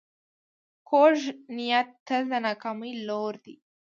کوږ 0.89 1.17
نیت 1.55 1.89
تل 2.05 2.23
د 2.31 2.33
ناکامۍ 2.45 2.93
لوری 3.07 3.53
نیسي 3.55 3.55